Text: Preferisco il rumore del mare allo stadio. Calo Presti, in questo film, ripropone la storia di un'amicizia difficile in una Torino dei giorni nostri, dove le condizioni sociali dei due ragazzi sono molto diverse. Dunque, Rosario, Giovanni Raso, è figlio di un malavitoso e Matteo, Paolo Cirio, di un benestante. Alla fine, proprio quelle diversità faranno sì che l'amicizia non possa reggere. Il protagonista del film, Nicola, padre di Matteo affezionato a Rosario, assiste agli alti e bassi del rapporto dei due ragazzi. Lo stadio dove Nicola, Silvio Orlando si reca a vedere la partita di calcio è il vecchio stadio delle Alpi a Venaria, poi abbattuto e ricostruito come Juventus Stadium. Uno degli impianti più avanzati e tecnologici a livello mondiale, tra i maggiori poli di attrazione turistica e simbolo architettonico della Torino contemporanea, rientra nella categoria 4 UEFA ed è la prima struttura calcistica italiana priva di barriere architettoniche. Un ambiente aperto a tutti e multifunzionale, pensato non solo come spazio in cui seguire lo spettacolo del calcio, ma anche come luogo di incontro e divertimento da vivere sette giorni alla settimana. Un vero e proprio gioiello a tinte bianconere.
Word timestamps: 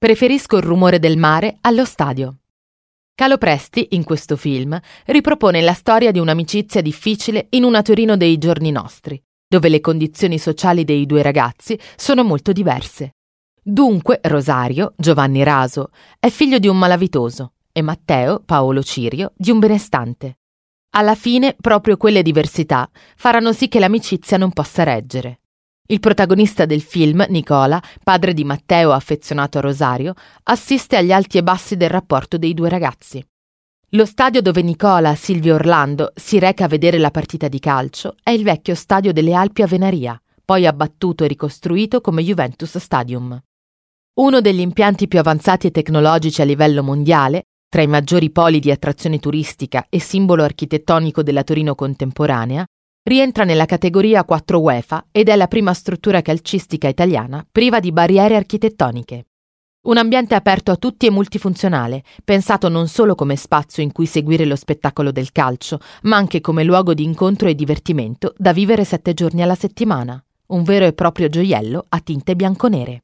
Preferisco 0.00 0.58
il 0.58 0.62
rumore 0.62 1.00
del 1.00 1.18
mare 1.18 1.56
allo 1.62 1.84
stadio. 1.84 2.36
Calo 3.16 3.36
Presti, 3.36 3.88
in 3.96 4.04
questo 4.04 4.36
film, 4.36 4.78
ripropone 5.06 5.60
la 5.60 5.72
storia 5.72 6.12
di 6.12 6.20
un'amicizia 6.20 6.80
difficile 6.80 7.48
in 7.50 7.64
una 7.64 7.82
Torino 7.82 8.16
dei 8.16 8.38
giorni 8.38 8.70
nostri, 8.70 9.20
dove 9.48 9.68
le 9.68 9.80
condizioni 9.80 10.38
sociali 10.38 10.84
dei 10.84 11.04
due 11.04 11.20
ragazzi 11.20 11.76
sono 11.96 12.22
molto 12.22 12.52
diverse. 12.52 13.16
Dunque, 13.60 14.20
Rosario, 14.22 14.94
Giovanni 14.96 15.42
Raso, 15.42 15.90
è 16.20 16.28
figlio 16.28 16.60
di 16.60 16.68
un 16.68 16.78
malavitoso 16.78 17.54
e 17.72 17.82
Matteo, 17.82 18.38
Paolo 18.38 18.84
Cirio, 18.84 19.32
di 19.36 19.50
un 19.50 19.58
benestante. 19.58 20.38
Alla 20.90 21.16
fine, 21.16 21.56
proprio 21.60 21.96
quelle 21.96 22.22
diversità 22.22 22.88
faranno 23.16 23.52
sì 23.52 23.66
che 23.66 23.80
l'amicizia 23.80 24.36
non 24.36 24.52
possa 24.52 24.84
reggere. 24.84 25.40
Il 25.90 26.00
protagonista 26.00 26.66
del 26.66 26.82
film, 26.82 27.24
Nicola, 27.30 27.82
padre 28.02 28.34
di 28.34 28.44
Matteo 28.44 28.92
affezionato 28.92 29.56
a 29.56 29.62
Rosario, 29.62 30.12
assiste 30.42 30.98
agli 30.98 31.12
alti 31.12 31.38
e 31.38 31.42
bassi 31.42 31.78
del 31.78 31.88
rapporto 31.88 32.36
dei 32.36 32.52
due 32.52 32.68
ragazzi. 32.68 33.26
Lo 33.92 34.04
stadio 34.04 34.42
dove 34.42 34.60
Nicola, 34.60 35.14
Silvio 35.14 35.54
Orlando 35.54 36.12
si 36.14 36.38
reca 36.38 36.66
a 36.66 36.68
vedere 36.68 36.98
la 36.98 37.10
partita 37.10 37.48
di 37.48 37.58
calcio 37.58 38.16
è 38.22 38.28
il 38.28 38.42
vecchio 38.42 38.74
stadio 38.74 39.14
delle 39.14 39.32
Alpi 39.32 39.62
a 39.62 39.66
Venaria, 39.66 40.20
poi 40.44 40.66
abbattuto 40.66 41.24
e 41.24 41.26
ricostruito 41.26 42.02
come 42.02 42.22
Juventus 42.22 42.76
Stadium. 42.76 43.40
Uno 44.20 44.40
degli 44.42 44.60
impianti 44.60 45.08
più 45.08 45.18
avanzati 45.18 45.68
e 45.68 45.70
tecnologici 45.70 46.42
a 46.42 46.44
livello 46.44 46.82
mondiale, 46.82 47.44
tra 47.66 47.80
i 47.80 47.86
maggiori 47.86 48.28
poli 48.28 48.60
di 48.60 48.70
attrazione 48.70 49.18
turistica 49.18 49.86
e 49.88 50.00
simbolo 50.00 50.42
architettonico 50.42 51.22
della 51.22 51.44
Torino 51.44 51.74
contemporanea, 51.74 52.66
rientra 53.08 53.44
nella 53.44 53.64
categoria 53.64 54.22
4 54.22 54.60
UEFA 54.60 55.06
ed 55.10 55.30
è 55.30 55.34
la 55.34 55.48
prima 55.48 55.72
struttura 55.72 56.20
calcistica 56.20 56.88
italiana 56.88 57.44
priva 57.50 57.80
di 57.80 57.90
barriere 57.90 58.36
architettoniche. 58.36 59.24
Un 59.88 59.96
ambiente 59.96 60.34
aperto 60.34 60.70
a 60.72 60.76
tutti 60.76 61.06
e 61.06 61.10
multifunzionale, 61.10 62.02
pensato 62.22 62.68
non 62.68 62.86
solo 62.86 63.14
come 63.14 63.36
spazio 63.36 63.82
in 63.82 63.92
cui 63.92 64.04
seguire 64.04 64.44
lo 64.44 64.56
spettacolo 64.56 65.10
del 65.10 65.32
calcio, 65.32 65.80
ma 66.02 66.16
anche 66.16 66.42
come 66.42 66.64
luogo 66.64 66.92
di 66.92 67.04
incontro 67.04 67.48
e 67.48 67.54
divertimento 67.54 68.34
da 68.36 68.52
vivere 68.52 68.84
sette 68.84 69.14
giorni 69.14 69.40
alla 69.40 69.54
settimana. 69.54 70.22
Un 70.48 70.62
vero 70.62 70.84
e 70.84 70.92
proprio 70.92 71.28
gioiello 71.28 71.86
a 71.88 72.00
tinte 72.00 72.36
bianconere. 72.36 72.96